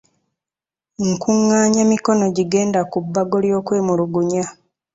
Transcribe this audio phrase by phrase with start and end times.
[1.07, 4.45] Nkungaanya mikono gigenda ku bbago ly'okwemulugunya.